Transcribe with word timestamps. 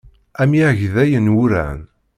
Amyag 0.41 0.79
d 0.93 0.95
ayenwuran. 1.03 1.79